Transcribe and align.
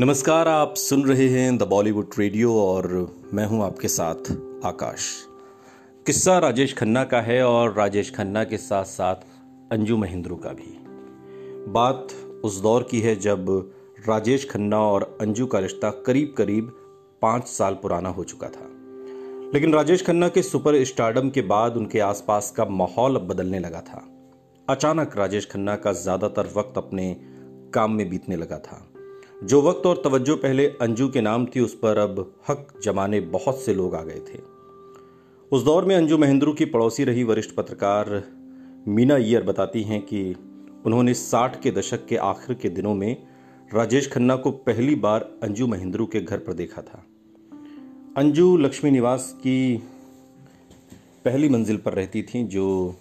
नमस्कार, 0.00 0.48
आप 0.48 0.74
सुन 0.74 1.04
रहे 1.04 1.28
हैं 1.28 1.56
द 1.58 1.62
बॉलीवुड 1.62 2.14
रेडियो 2.18 2.54
और 2.54 2.86
मैं 3.34 3.44
हूँ 3.46 3.62
आपके 3.64 3.88
साथ 3.88 4.30
आकाश। 4.66 5.04
किस्सा 6.06 6.38
राजेश 6.38 6.72
खन्ना 6.74 7.04
का 7.04 7.20
है 7.20 7.40
और 7.42 7.72
राजेश 7.72 8.10
खन्ना 8.14 8.42
के 8.44 8.56
साथ 8.56 8.84
साथ 8.84 9.14
अंजू 9.72 9.96
महेंद्रू 9.96 10.36
का 10.36 10.50
भी। 10.50 10.72
बात 11.72 12.12
उस 12.44 12.60
दौर 12.60 12.82
की 12.82 13.00
है 13.00 13.14
जब 13.16 13.46
राजेश 14.08 14.48
खन्ना 14.50 14.80
और 14.82 15.16
अंजू 15.20 15.46
का 15.46 15.58
रिश्ता 15.58 15.90
करीब 16.06 16.34
करीब 16.38 16.72
पाँच 17.22 17.46
साल 17.48 17.74
पुराना 17.74 18.08
हो 18.08 18.24
चुका 18.24 18.48
था। 18.48 18.68
लेकिन 19.54 19.74
राजेश 19.74 20.04
खन्ना 20.06 20.28
के 20.28 20.42
सुपर 20.42 20.82
स्टारडम 20.84 21.30
के 21.30 21.42
बाद 21.42 21.76
उनके 21.76 22.00
आसपास 22.00 22.50
का 22.50 22.64
माहौल 22.64 23.16
अब 23.16 23.28
बदलने 23.28 23.58
लगा 23.58 23.80
था। 23.80 24.02
अचानक 24.68 25.16
राजेश 25.16 25.48
खन्ना 25.52 25.76
का 25.76 25.92
ज़्यादातर 25.92 26.48
वक्त 26.56 26.78
अपने 26.78 27.16
काम 27.74 27.92
में 27.92 28.08
बीतने 28.10 28.36
लगा 28.36 28.58
था। 28.58 28.86
जो 29.42 29.62
वक्त 29.62 29.86
और 29.86 30.02
तवज्जो 30.04 30.36
पहले 30.36 30.66
अंजू 30.66 31.08
के 31.08 31.20
नाम 31.20 31.46
थी, 31.46 31.60
उस 31.60 31.74
पर 31.74 31.98
अब 31.98 32.34
हक 32.48 32.80
जमाने 32.82 33.20
बहुत 33.20 33.60
से 33.60 33.74
लोग 33.74 33.94
आ 33.94 34.02
गए 34.02 34.20
थे। 34.20 34.38
उस 35.52 35.62
दौर 35.62 35.84
में 35.84 35.96
अंजू 35.96 36.18
महेंद्रू 36.18 36.52
की 36.52 36.64
पड़ोसी 36.64 37.04
रही 37.04 37.24
वरिष्ठ 37.24 37.50
पत्रकार 37.50 38.24
मीना 38.88 39.16
ईयर 39.16 39.42
बताती 39.42 39.82
हैं 39.82 40.02
कि 40.02 40.36
उन्होंने 40.86 41.14
साठ 41.14 41.62
के 41.62 41.70
दशक 41.70 42.06
के 42.06 42.16
आखिर 42.16 42.56
के 42.56 42.68
दिनों 42.68 42.94
में 42.94 43.26
राजेश 43.74 44.12
खन्ना 44.12 44.36
को 44.36 44.50
पहली 44.50 44.94
बार 44.94 45.32
अंजू 45.42 45.66
महेंद्रू 45.66 46.06
के 46.06 46.20
घर 46.20 46.38
पर 46.38 46.52
देखा 46.52 46.82
था। 46.82 47.04
अंजू 48.16 48.56
लक्ष्मी 48.56 48.90
निवास 48.90 49.32
की 49.38 49.82
पहली 51.24 51.48
मंजिल 51.48 51.76
पर 51.76 51.92
रहती 51.92 52.22
थी, 52.22 52.44
जो 52.44 52.94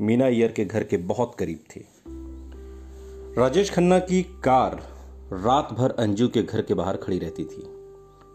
मीना 0.00 0.28
ईयर 0.28 0.52
के 0.52 0.64
घर 0.64 0.84
के 0.84 0.96
बहुत 0.96 1.34
करीब 1.38 1.58
थी। 1.58 1.84
राजेश 3.38 3.70
खन्ना 3.70 3.98
की 3.98 4.22
कार 4.22 4.91
रात 5.34 5.68
भर 5.72 5.90
अंजू 5.90 6.26
के 6.28 6.42
घर 6.42 6.62
के 6.62 6.74
बाहर 6.74 6.96
खड़ी 6.96 7.18
रहती 7.18 7.44
थी। 7.44 7.62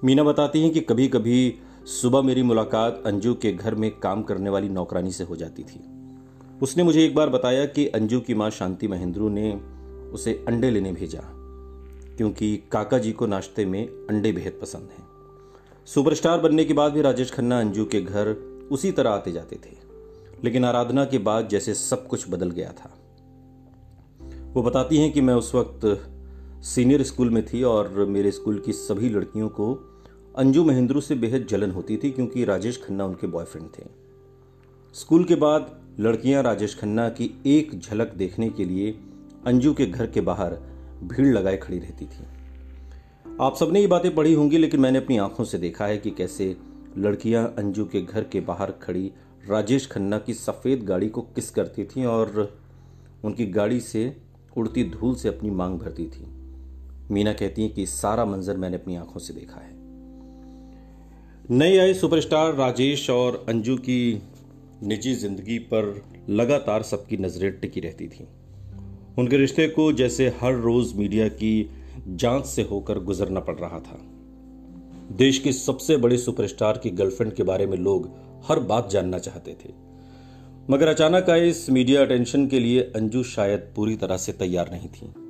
मीना 0.03 0.23
बताती 0.23 0.62
हैं 0.62 0.72
कि 0.72 0.81
कभी 0.81 1.08
कभी 1.08 1.54
सुबह 1.86 2.22
मेरी 2.22 2.44
मुलाकात 2.44 3.04
अंजू 3.06 3.34
के 3.34 3.52
घर 3.54 3.76
में 3.76 3.89
काम 4.00 4.23
करने 4.23 4.50
वाली 4.50 4.70
नौकरानी 4.70 5.12
से 5.12 5.23
हो 5.23 5.36
जाती 5.36 5.64
थी। 5.64 5.80
उसने 6.62 6.84
मुझे 6.84 7.06
एक 7.06 7.16
बार 7.16 7.30
बताया 7.30 7.66
कि 7.66 7.88
अंजू 7.88 8.20
की 8.20 8.34
माँ 8.34 8.50
शांति 8.50 8.88
महेंद्रू 8.88 9.30
ने 9.30 9.54
उसे 10.14 10.34
अंडे 10.48 10.72
लेने 10.72 10.92
भेजा, 10.92 11.22
क्योंकि 12.17 12.56
काका 12.72 12.98
जी 12.98 13.11
को 13.11 13.26
नाश्ते 13.26 13.66
में 13.66 13.88
अंडे 13.88 14.32
बेहद 14.32 14.59
पसंद 14.61 14.89
हैं। 14.92 15.06
सुपरस्टार 15.88 16.39
बनने 16.39 16.66
के 16.66 16.73
बाद 16.73 16.94
भी 16.94 17.02
राजेश 17.02 17.32
खन्ना 17.32 17.59
अंजू 17.59 17.86
के 17.86 18.02
घर 18.02 18.36
उसी 18.72 18.92
तरह 18.92 19.09
आते 19.09 19.32
जाते 19.32 19.56
थे, 19.56 19.78
लेकिन 20.44 20.66
आराधना 20.66 21.06
के 21.06 21.17
बाद 21.17 21.48
जैसे 21.48 21.73
सब 21.73 22.08
कुछ 22.08 22.30
बदल 22.30 22.52
गया 22.52 22.73
था। 22.73 22.94
वो 24.54 24.64
बताती 24.64 24.98
हैं 24.98 25.11
कि 25.14 25.22
मैं 25.22 25.34
उस 25.34 25.56
वक्त 25.56 26.14
सीनियर 26.63 27.03
स्कूल 27.03 27.30
में 27.30 27.45
थी 27.45 27.63
और 27.63 28.05
मेरे 28.05 28.31
स्कूल 28.31 28.59
की 28.59 28.73
सभी 28.73 29.09
लड़कियों 29.09 29.50
को 29.50 29.73
अंजू 30.38 30.64
महेंद्रू 30.66 31.02
से 31.02 31.16
बेहद 31.16 31.45
जलन 31.49 31.72
होती 31.72 31.97
थी 31.97 32.11
क्योंकि 32.11 32.44
राजेश 32.45 32.81
खन्ना 32.83 33.05
उनके 33.05 33.27
बॉयफ्रेंड 33.27 33.67
थे। 33.77 33.83
स्कूल 34.94 35.23
के 35.23 35.36
बाद 35.36 35.80
लड़कियाँ 35.99 36.44
राजेश 36.44 36.77
खन्ना 36.80 37.09
की 37.09 37.30
एक 37.45 37.80
झलक 37.80 38.14
देखने 38.14 38.49
के 38.49 38.66
लिए 38.66 38.91
अंजू 39.45 39.73
के 39.73 39.86
घर 39.86 40.08
के 40.08 40.22
बाहर 40.22 40.53
भीड़ 41.03 41.27
लगाए 41.27 41.58
खड़ी 41.58 41.80
रहती 41.80 42.05
थी। 42.05 42.25
आप 43.42 43.55
सबने 43.55 43.81
ये 43.81 43.88
बातें 43.88 44.16
पढ़ी 44.16 44.33
होंगी, 44.33 44.58
लेकिन 44.58 44.80
मैंने 44.80 44.99
अपनी 44.99 45.17
आँखों 45.17 45.44
से 45.44 45.58
देखा 45.58 45.86
है 45.86 45.97
कि 45.97 46.11
कैसे 46.11 46.55
लड़कियाँ 46.97 47.55
अंजू 47.58 47.86
के 47.86 48.02
घर 48.02 48.23
के 48.23 48.39
बाहर 48.39 48.71
खड़ी 48.71 49.11
राजेश 49.49 49.88
खन्ना 49.88 50.19
की 50.19 50.33
सफ़ेद 50.33 50.83
गाड़ी 50.83 51.09
को 51.09 51.21
किस 51.21 51.49
करती 51.49 51.86
थीं 51.86 52.05
और 52.05 52.58
उनकी 53.23 53.45
गाड़ी 53.45 53.80
से 53.80 54.17
उड़ती 54.58 54.83
धूल 54.83 55.16
से 55.16 55.30
अपनी 55.30 55.49
मांग 55.49 55.80
भरती 55.80 56.05
थी। 56.05 56.36
मीना 57.11 57.33
कहती 57.33 57.61
हैं 57.61 57.73
कि 57.73 57.86
सारा 57.86 58.25
मंजर 58.25 58.58
मैंने 58.58 58.77
अपनी 58.77 58.95
आँखों 58.95 59.19
से 59.19 59.33
देखा 59.33 59.59
है। 59.61 59.75
नए 61.52 61.77
आए 61.77 61.93
सुपरस्टार 61.93 62.55
राजेश 62.55 63.09
और 63.09 63.45
अंजू 63.49 63.76
की 63.77 64.21
निजी 64.83 65.14
ज़िंदगी 65.15 65.59
पर 65.59 66.02
लगातार 66.30 66.83
सबकी 66.83 67.17
नज़रें 67.17 67.59
टिकी 67.59 67.80
रहती 67.80 68.08
थी। 68.08 68.27
उनके 69.17 69.37
रिश्ते 69.37 69.67
को 69.67 69.92
जैसे 69.93 70.27
हर 70.42 70.54
रोज 70.54 70.93
मीडिया 70.95 71.27
की 71.27 71.70
जाँच 72.08 72.45
से 72.45 72.61
होकर 72.61 72.99
गुजरना 72.99 73.39
पड़ 73.39 73.55
रहा 73.55 73.80
था। 73.80 73.99
देश 75.17 75.39
के 75.39 75.52
सबसे 75.53 75.98
बड़े 75.98 76.17
सुपरस्टार 76.17 76.77
की 76.77 76.89
गर्लफ्रेंड 76.89 77.33
के 77.33 77.43
बारे 77.43 77.65
में 77.65 77.77
लोग 77.77 78.09
हर 78.49 78.59
बात 78.59 78.89
जानना 78.89 79.20
चाहते 79.20 79.52
थे। 79.52 79.70
मगर 80.70 80.87
अचानक 80.87 81.30
आए 81.30 81.49
इस 81.49 81.70
मीडिया 81.70 82.02
अटेंशन 82.02 82.48
के 82.48 82.59
लिए 82.59 82.82
अंजू 82.82 83.23
शायद 83.23 83.59
पूरी 83.76 83.95
तरह 83.95 84.17
से 84.17 84.32
तैयार 84.32 84.71
नहीं 84.71 84.89
थी। 84.89 85.27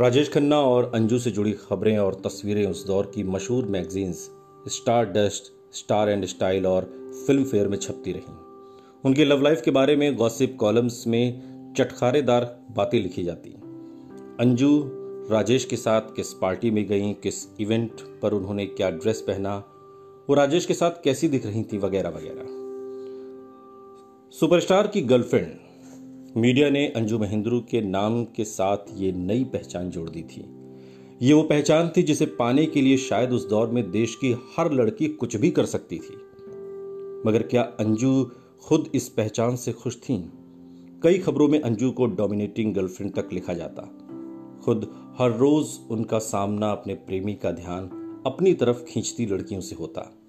राजेश 0.00 0.28
खन्ना 0.28 0.60
और 0.60 0.90
अंजू 0.94 1.18
से 1.18 1.30
जुड़ी 1.30 1.52
खबरें 1.52 1.98
और 1.98 2.14
तस्वीरें 2.14 2.66
उस 2.66 2.86
दौर 2.86 3.10
की 3.14 3.22
मशहूर 3.22 3.64
magazines 3.64 4.30
Stardust 5.04 5.42
Star 5.76 6.08
and 6.08 6.24
Style 6.24 6.66
और 6.66 6.84
फ़िल्म 7.26 7.44
फेयर 7.44 7.68
में 7.68 7.78
छपती 7.78 8.12
रहीं। 8.12 8.34
उनकी 9.04 9.24
लव 9.24 9.42
लाइफ 9.42 9.62
के 9.64 9.70
बारे 9.70 9.96
में 9.96 10.16
गॉसिप 10.16 10.56
कॉलम्स 10.60 11.06
में 11.06 11.74
चटखारेदार 11.76 12.58
बातें 12.70 13.00
लिखी 13.00 13.24
जाती। 13.24 13.50
अंजू, 14.40 14.90
राजेश 15.30 15.64
के 15.64 15.76
साथ 15.76 16.00
किस 16.00 16.32
पार्टी 16.32 16.70
में 16.70 16.86
गई, 16.88 17.12
किस 17.12 17.60
इवेंट 17.60 17.92
पर 18.22 18.32
उन्होंने 18.32 18.66
क्या 18.66 18.90
ड्रेस 18.90 19.20
पहना, 19.20 19.56
वो 20.30 20.34
राजेश 20.34 20.66
के 20.66 20.74
साथ 20.74 20.90
कैसी 20.90 21.28
दिख 21.28 21.46
रही 21.46 21.64
थी, 21.64 21.78
वगैरह 21.78 22.08
वगैरह। 22.08 22.44
सुपरस्टार 24.30 24.86
की 24.86 25.00
गर्लफ्रेंड 25.00 25.69
मीडिया 26.36 26.70
ने 26.70 26.86
अंजू 26.86 27.18
महेंद्रू 27.18 27.60
के 27.60 27.80
नाम 27.80 28.24
के 28.24 28.44
साथ 28.44 28.76
ये 28.94 29.12
नई 29.12 29.44
पहचान 29.44 29.90
जोड़ 29.90 30.10
दी 30.10 30.22
थी। 30.22 30.44
ये 31.22 31.32
वो 31.32 31.42
पहचान 31.42 31.90
थी 31.96 32.02
जिसे 32.02 32.26
पाने 32.26 32.66
के 32.66 32.82
लिए 32.82 32.96
शायद 32.96 33.30
उस 33.30 33.48
दौर 33.48 33.68
में 33.68 33.90
देश 33.90 34.14
की 34.14 34.36
हर 34.56 34.72
लड़की 34.72 35.08
कुछ 35.08 35.36
भी 35.36 35.50
कर 35.50 35.64
सकती 35.64 35.98
थी। 35.98 36.16
मगर 37.28 37.42
क्या 37.42 37.62
अंजू 37.62 38.30
खुद 38.60 38.90
इस 38.94 39.08
पहचान 39.08 39.56
से 39.56 39.72
खुश 39.72 39.96
थीं? 39.96 40.22
कई 41.02 41.18
खबरों 41.18 41.48
में 41.48 41.60
अंजू 41.60 41.90
को 41.90 42.06
डोमिनेटिंग 42.06 42.74
गर्लफ्रेंड 42.74 43.14
तक 43.14 43.28
लिखा 43.32 43.54
जाता। 43.54 43.82
खुद 44.64 44.94
हर 45.18 45.30
रोज 45.30 45.66
उनका 45.90 46.18
सामना 46.18 46.70
अपने 46.70 46.94
प्रेमी 46.94 47.34
का 47.34 47.50
ध्यान 47.50 47.82
अपनी 48.26 48.54
तरफ़ 48.54 48.84
खींचती 48.84 49.26
लड़कियों 49.26 49.60
से 49.60 49.76
होता। 49.76 50.19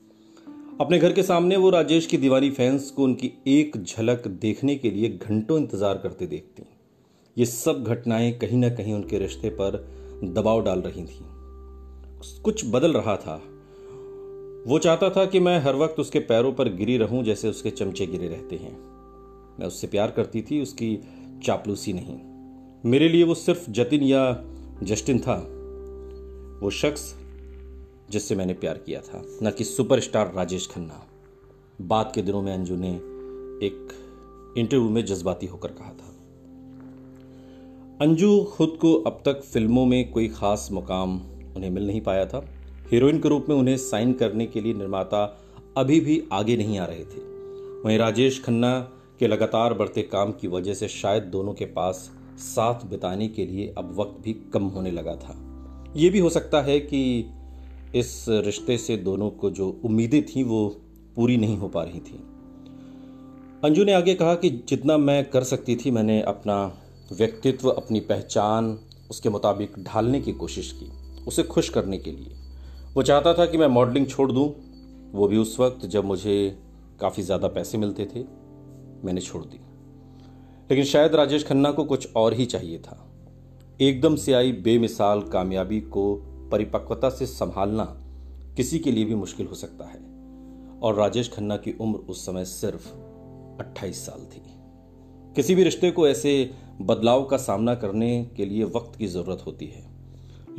अपने 0.82 1.00
घर 1.00 1.14
के 1.14 1.24
सामने 1.24 1.58
वो 1.58 1.70
राजेश 1.70 2.06
की 2.06 2.18
दीवानी 2.18 2.50
फैंस 2.50 2.92
को 2.92 3.04
उनकी 3.04 3.32
एक 3.48 3.84
झलक 3.84 4.28
देखने 4.28 4.76
के 4.76 4.92
लिए 4.92 5.10
घंटों 5.10 5.58
इंतज़ार 5.58 5.98
करते 5.98 6.28
देखती। 6.28 6.64
ये 7.38 7.46
सब 7.46 7.84
घटनाएँ 7.84 8.32
कहीं 8.32 8.58
ना 8.58 8.70
कहीं 8.70 8.94
उनके 8.94 9.20
रिश्ते 9.20 9.50
पर 9.50 9.90
दबाव 10.24 10.64
डाल 10.64 10.80
रही 10.80 11.04
थी। 11.04 11.20
कुछ 12.42 12.66
बदल 12.66 12.94
रहा 12.94 13.16
था। 13.16 13.36
वो 14.68 14.80
चाहता 14.80 15.10
था 15.10 15.26
कि 15.26 15.40
मैं 15.40 15.60
हर 15.60 15.76
वक्त 15.76 16.00
उसके 16.00 16.20
पैरों 16.20 16.54
पर 16.54 16.70
गिरी 16.70 16.98
रहूँ 16.98 17.24
जैसे 17.24 17.50
उसके 17.50 17.70
चमचे 17.70 18.06
गिरे 18.06 18.28
रहते 18.28 18.56
हैं। 18.56 18.74
मैं 19.60 19.68
उससे 19.68 19.88
प्यार 19.88 20.12
करती 20.12 20.42
थी, 20.42 20.62
उसकी 20.62 21.00
चापलूसी 21.44 21.94
नहीं। 21.94 22.20
मेरे 22.92 23.10
लिए 23.10 23.24
वो 23.24 23.36
सिर्फ़ 23.36 23.72
जतिन 23.72 24.04
या 24.04 24.44
जस्टिन 24.84 25.20
था। 25.20 25.36
वो 26.64 26.70
शख्स 26.70 27.21
जिससे 28.12 28.36
मैंने 28.36 28.54
प्यार 28.54 28.78
किया 28.78 29.02
था। 29.02 29.26
न 29.44 29.52
कि 29.58 29.64
सुपरस्टार 29.64 30.34
राजेश 30.34 30.68
खन्ना। 30.68 31.08
बाद 31.82 32.12
के 32.16 32.22
दिनों 32.22 32.42
में 32.42 32.54
अंजू 32.54 32.76
ने 32.76 32.92
एक 33.66 33.88
इंटरव्यू 34.58 34.90
में 34.90 35.06
जज्बाती 35.06 35.46
होकर 35.46 35.72
कहा 35.72 35.90
था। 35.90 36.08
अंजू 38.02 38.44
खुद 38.44 38.78
को 38.82 38.94
अब 38.94 39.22
तक 39.26 39.42
फ़िल्मों 39.42 39.86
में 39.86 40.12
कोई 40.12 40.28
खास 40.28 40.70
मुकाम 40.72 41.22
उन्हें 41.56 41.70
मिल 41.70 41.88
नहीं 41.88 42.02
पाया 42.02 42.26
था। 42.26 42.46
हीरोइन 42.92 43.20
के 43.20 43.30
रूप 43.30 43.46
में 43.50 43.56
उन्हें 43.56 43.78
साइन 43.78 44.14
करने 44.14 44.46
के 44.46 44.62
लिए 44.62 44.74
निर्माता 44.74 45.44
अभी 45.78 46.00
भी 46.00 46.24
आगे 46.34 46.58
नहीं 46.58 46.80
आ 46.80 46.86
रहे 46.86 47.06
थे। 47.06 47.20
वहीं 47.86 47.98
राजेश 47.98 48.44
खन्ना 48.44 48.80
के 49.20 49.28
लगातार 49.28 49.74
बढ़ते 49.74 50.02
काम 50.02 50.32
की 50.32 50.48
वजह 50.48 50.74
से 50.74 50.88
शायद 50.88 51.24
दोनों 51.24 51.54
के 51.54 51.66
पास 51.66 52.12
साथ 52.38 52.86
बिताने 52.86 53.28
के 53.28 53.46
लिए 53.46 53.74
अब 53.78 54.00
वक्त 54.00 54.22
भी 54.22 54.34
कम 54.34 54.64
होने 54.64 54.92
लगा 54.92 55.16
था। 55.16 55.48
ये 55.96 56.10
भी 56.10 56.20
हो 56.20 56.30
सकता 56.30 56.62
है 56.62 56.80
कि 56.80 57.26
इस 57.96 58.26
रिश्ते 58.30 58.78
से 58.78 58.98
दोनों 58.98 59.30
को 59.30 59.50
जो 59.50 59.82
उम्मीदें 59.86 60.26
थी, 60.26 60.44
वो 60.44 60.76
पूरी 61.16 61.38
नहीं 61.38 61.58
हो 61.58 61.68
पा 61.68 61.84
रही 61.84 62.00
थी। 62.00 62.24
अंजू 63.66 63.84
ने 63.84 63.94
आगे 63.94 64.16
कहा 64.16 64.36
कि 64.36 64.50
जितना 64.50 64.98
मैं 64.98 65.30
कर 65.30 65.44
सकती 65.44 65.76
थी, 65.76 65.92
मैंने 65.92 66.22
अपना 66.22 66.78
व्यक्तित्व, 67.12 67.70
अपनी 67.70 68.00
पहचान, 68.00 68.80
उसके 69.12 69.30
मुताबिक 69.30 69.74
ढालने 69.80 70.22
की 70.22 70.34
कोशिश 70.34 70.72
की, 70.72 70.92
उसे 71.28 71.44
खुश 71.44 71.70
करने 71.70 71.98
के 71.98 72.12
लिए। 72.12 72.36
वो 72.96 73.04
चाहता 73.04 73.34
था 73.34 73.46
कि 73.46 73.58
मैं 73.58 73.68
मॉडलिंग 73.68 74.08
छोड़ 74.08 74.32
दूँ। 74.32 74.54
वो 75.12 75.28
भी 75.28 75.38
उस 75.38 75.60
वक्त 75.60 75.86
जब 75.86 76.06
मुझे 76.06 76.58
काफ़ी 77.00 77.24
ज़्यादा 77.24 77.48
पैसे 77.48 77.78
मिलते 77.78 78.06
थे, 78.06 78.20
मैंने 79.06 79.22
छोड़ 79.22 79.44
दी। 79.44 79.60
लेकिन 80.72 80.84
शायद 80.84 81.16
राजेश 81.16 81.44
खन्ना 81.44 81.72
को 81.72 81.84
कुछ 81.84 82.14
और 82.16 82.34
ही 82.34 82.46
चाहिए 82.46 82.78
था। 82.78 83.12
एकदम 83.82 84.16
से 84.16 84.34
आई 84.34 84.52
बेमिसाल 84.52 85.22
कामयाबी 85.22 85.80
को 85.80 86.31
परिपक्वता 86.52 87.10
से 87.10 87.26
संभालना 87.26 87.98
किसी 88.58 88.80
के 88.80 88.92
लिए 88.92 89.06
भी 89.06 89.16
मुश्किल 89.16 89.48
हो 89.48 89.56
सकता 89.56 89.86
है। 89.86 90.12
और 90.80 90.96
राजेश 90.96 91.34
खन्ना 91.34 91.58
की 91.58 91.78
उम्र 91.82 91.98
उस 91.98 92.26
समय 92.26 92.46
सिर्फ़ 92.46 92.88
28 93.60 94.06
साल 94.06 94.26
थी। 94.26 94.42
किसी 95.36 95.56
भी 95.56 95.64
रिश्ते 95.64 95.92
को 95.92 96.08
ऐसे 96.08 96.52
बदलाव 96.82 97.26
का 97.26 97.38
सामना 97.38 97.76
करने 97.76 98.32
के 98.38 98.46
लिए 98.46 98.64
वक्त 98.64 98.96
की 98.96 99.08
ज़रूरत 99.08 99.44
होती 99.46 99.66
है। 99.66 99.92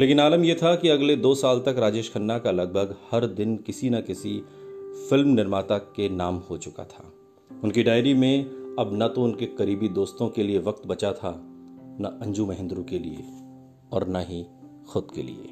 लेकिन 0.01 0.21
आलम 0.21 0.45
यह 0.45 0.55
था 0.55 0.77
कि 0.77 0.89
अगले 0.89 1.17
दो 1.17 1.35
साल 1.35 1.61
तक 1.61 1.75
राजेश 1.79 2.13
खन्ना 2.15 2.39
का 2.39 2.51
लगभग 2.51 2.97
हर 3.11 3.27
दिन 3.27 3.57
किसी 3.57 3.91
न 3.91 4.01
किसी 4.01 4.43
फ़िल्म 5.11 5.29
निर्माता 5.29 5.79
के 5.79 6.09
नाम 6.09 6.37
हो 6.37 6.59
चुका 6.59 6.85
था। 6.85 7.13
उनकी 7.65 7.83
डायरी 7.83 8.15
में 8.15 8.45
अब 8.79 8.91
न 8.93 9.09
तो 9.09 9.25
उनके 9.25 9.47
करीबी 9.47 9.89
दोस्तों 9.89 10.29
के 10.29 10.43
लिए 10.43 10.59
वक्त 10.59 10.87
बचा 10.87 11.13
था, 11.13 11.35
न 12.01 12.19
अंजू 12.23 12.47
महेंद्रू 12.47 12.83
के 12.83 12.99
लिए 12.99 13.25
और 13.93 14.09
न 14.09 14.17
ही 14.17 14.47
खुद 14.93 15.09
के 15.15 15.23
लिए। 15.23 15.52